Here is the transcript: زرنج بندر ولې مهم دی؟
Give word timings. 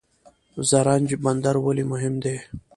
زرنج 0.69 1.09
بندر 1.23 1.55
ولې 1.65 1.83
مهم 1.91 2.13
دی؟ 2.23 2.35